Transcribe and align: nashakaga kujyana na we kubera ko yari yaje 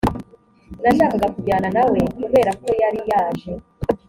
nashakaga 0.81 1.27
kujyana 1.35 1.67
na 1.75 1.83
we 1.91 1.99
kubera 2.17 2.51
ko 2.61 2.67
yari 2.81 3.01
yaje 3.11 3.51